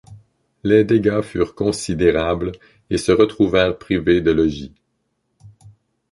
Les 0.63 0.83
dégâts 0.83 1.21
furent 1.21 1.53
considérables 1.53 2.53
et 2.89 2.97
se 2.97 3.11
retrouvèrent 3.11 3.77
privées 3.77 4.19
de 4.19 4.31
logis. 4.31 4.73